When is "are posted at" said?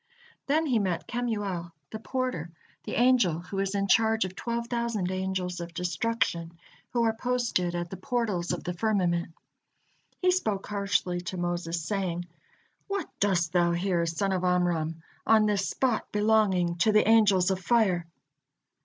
7.03-7.91